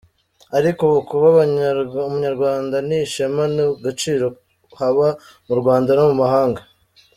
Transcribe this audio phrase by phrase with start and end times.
[0.57, 1.27] Ariko ubu kuba
[2.07, 4.27] Umunyarwanda ni ishema, ni agaciro
[4.79, 5.07] haba
[5.47, 6.61] mu Rwanda no mu mahanga.